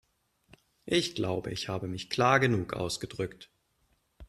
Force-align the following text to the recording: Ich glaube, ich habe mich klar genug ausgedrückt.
Ich 0.87 1.13
glaube, 1.13 1.51
ich 1.51 1.69
habe 1.69 1.87
mich 1.87 2.09
klar 2.09 2.39
genug 2.39 2.73
ausgedrückt. 2.73 3.51